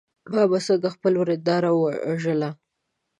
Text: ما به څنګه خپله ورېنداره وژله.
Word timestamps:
ما 0.33 0.43
به 0.51 0.57
څنګه 0.67 0.89
خپله 0.95 1.17
ورېنداره 1.19 1.69
وژله. 2.09 2.49